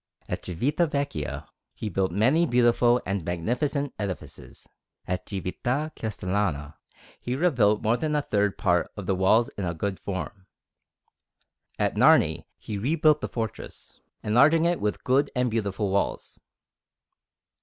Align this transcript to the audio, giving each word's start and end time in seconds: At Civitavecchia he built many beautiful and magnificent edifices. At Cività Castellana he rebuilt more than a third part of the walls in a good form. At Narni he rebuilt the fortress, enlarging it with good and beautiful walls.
At 0.27 0.41
Civitavecchia 0.41 1.47
he 1.75 1.87
built 1.87 2.11
many 2.11 2.47
beautiful 2.47 2.99
and 3.05 3.23
magnificent 3.23 3.93
edifices. 3.99 4.67
At 5.05 5.27
Cività 5.27 5.93
Castellana 5.95 6.79
he 7.19 7.35
rebuilt 7.35 7.83
more 7.83 7.97
than 7.97 8.15
a 8.15 8.23
third 8.23 8.57
part 8.57 8.89
of 8.97 9.05
the 9.05 9.13
walls 9.13 9.49
in 9.59 9.63
a 9.63 9.75
good 9.75 9.99
form. 9.99 10.47
At 11.77 11.97
Narni 11.97 12.45
he 12.57 12.79
rebuilt 12.79 13.21
the 13.21 13.29
fortress, 13.29 13.99
enlarging 14.23 14.65
it 14.65 14.81
with 14.81 15.03
good 15.03 15.29
and 15.35 15.51
beautiful 15.51 15.91
walls. 15.91 16.39